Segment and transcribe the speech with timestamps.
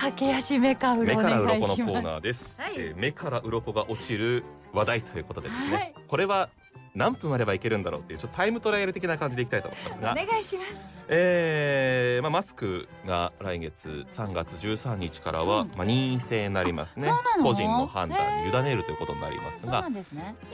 [0.00, 2.72] 駆け足目かうろお目から鱗のコーナーです、はい。
[2.78, 5.94] えー目から鱗が落ちる話題ということでですね、はい。
[6.08, 6.48] これは
[6.94, 10.88] 何分あればいけるんだろうっていうちょっとタイムトライアル的な感じでいきたいと思いますおが、願いします。
[11.08, 15.70] えーまあ、マスクが来月3月13日からは、うん。
[15.76, 17.10] まあ、任意制になりますね。
[17.42, 20.02] 個人の判断に委ねるということになりますがね。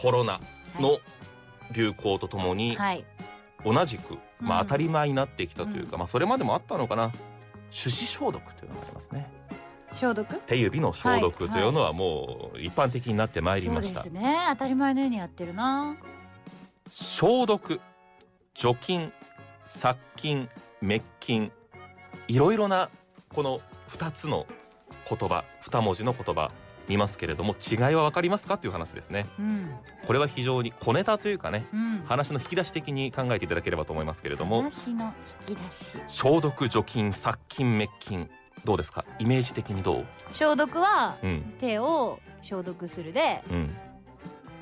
[0.03, 0.41] コロナ
[0.81, 0.99] の
[1.71, 3.05] 流行とともにはい。
[3.65, 4.67] 同じく、まあ、うん。
[4.67, 7.13] 当たり前になってきたというか、まあ、それまでもあったのかな
[7.71, 9.31] 手指消毒というのがありますね。
[9.93, 10.36] 消毒？
[10.46, 14.36] 手指の消毒というのはもう一般的になってまいりました、そうですね。
[14.50, 15.96] 当たり前のようにやってるな。
[16.90, 17.81] 消毒
[18.54, 19.13] 除菌
[19.64, 20.49] 殺菌
[20.81, 21.53] 滅菌
[22.29, 22.90] いろいろな
[23.32, 24.46] この2つの
[25.09, 26.51] 言葉2文字の言葉
[26.89, 29.26] 見ますけれども違いは分かりますかという話ですね。
[29.39, 29.71] うん。
[30.07, 32.03] これは非常に小ネタというかねうん。
[32.06, 35.12] 話の引き出し的に考えていただければと思いますけれども話の
[35.48, 35.97] 引き出し。
[36.06, 38.31] 消毒除菌殺菌滅菌
[38.64, 39.05] どうですか？
[39.19, 40.07] イメージ的にどう？
[40.33, 41.55] 消毒はうん。
[41.59, 43.75] 手を消毒するでうん。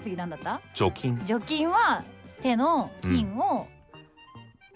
[0.00, 0.60] 次なんだった？
[0.74, 1.20] 除菌。
[1.24, 2.02] 除菌は
[2.42, 3.66] 手の菌を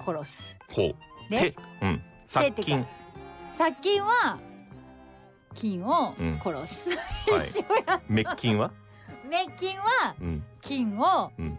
[0.00, 0.94] 殺す、ほう。
[1.30, 1.56] で手。
[1.82, 2.02] うん。
[2.24, 2.84] 殺菌。
[2.84, 2.88] か
[3.50, 4.38] 殺菌は
[5.58, 6.40] 菌をうん。
[6.42, 7.46] 殺す、はい。
[7.48, 8.00] 一緒や。
[8.08, 8.70] 滅菌は？
[9.30, 10.44] 滅菌はうん。
[10.60, 11.58] 菌をうん。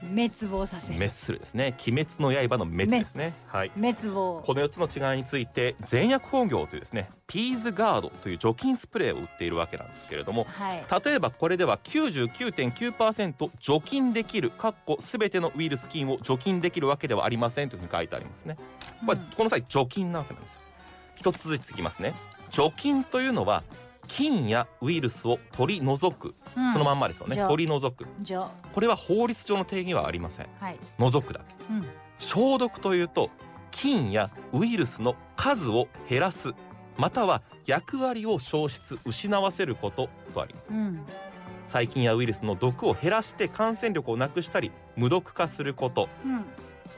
[0.00, 0.94] 滅亡させる。
[0.94, 1.74] 滅するですね。
[1.84, 3.34] 鬼滅の刃の滅ですね。
[3.48, 3.72] はい。
[3.74, 4.42] 滅亡。
[4.46, 10.84] この4つの違いについて全薬工業というですねピーズガードという除菌スプレーを売っているわけなんですけれどもはい。
[11.04, 18.56] 例えばこれでは99.9%除菌できるかっこすべてのウイルス菌を除菌できるわけではありませんというふうに書いてありますね。
[19.04, 20.60] これ、うんこの際除菌なわけなんですよ
[21.18, 22.14] 一つずついきますね。
[22.48, 23.64] 除菌というのは
[24.06, 26.72] 菌やウイルスを取り除く、うん。
[26.72, 27.36] そのまんまですよね。
[27.48, 28.06] 取り除く。
[28.72, 30.46] これは法律上の定義はありません。
[30.60, 31.54] はい、除くだけ。
[31.70, 31.84] うん、
[32.18, 33.30] 消毒というと
[33.72, 36.54] 菌やウイルスの数を減らす。
[36.96, 40.64] または役割を消失失わせることとあります。
[40.70, 41.00] うん。
[41.66, 46.08] 細菌やウイルスの毒を減らして感染力をなくしたり無毒化すること。
[46.24, 46.44] うん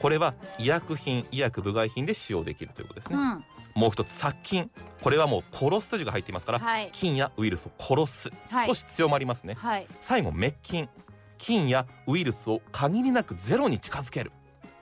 [0.01, 3.43] これは医薬品医薬部外品で使用できるということですね、うん。
[3.75, 4.71] もう一つ殺菌。
[5.03, 6.89] これはもう殺すという字が入っていますから、はい。
[6.91, 8.67] 菌やウイルスを殺す、はい。
[8.67, 9.53] 少し強まりますね。
[9.53, 9.87] はい。
[9.99, 10.89] 最後滅菌。
[11.37, 14.31] 菌やウイルスを限りなくゼロに近づける。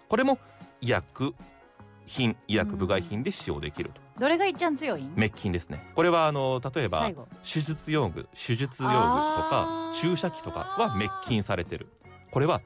[0.07, 0.39] これも
[0.81, 1.35] 医薬
[2.05, 4.01] 品医薬部外品で使用できると。
[4.19, 5.03] どれが一番強い？
[5.03, 5.85] ん滅菌ですね。
[5.95, 7.11] これはあの例えば
[7.43, 11.87] 手術用具手術用具とか注射器とかは滅菌されてる。
[12.31, 12.61] これは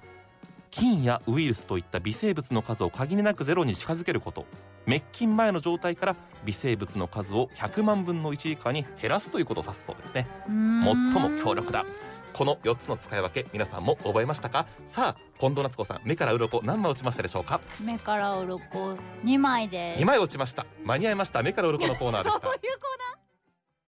[0.73, 4.45] 菌やウイルスといった微生物の数を限りなくゼロに近づけること。
[4.85, 10.27] 滅菌前の状態から微生物の数を100万分の1以下に減らすということを指すそうですね。
[10.47, 11.85] 最も強力だ。
[12.33, 14.65] この4つの使い分け皆さんも覚えましたか？
[14.87, 17.61] さあ近藤夏子さん目から鱗何枚落ちましたでしょうか？
[17.79, 20.01] 目から鱗二枚です。
[20.01, 20.65] 2枚落ちました。
[20.83, 21.43] 間に合いました。
[21.43, 22.47] 目から鱗のコーナーでした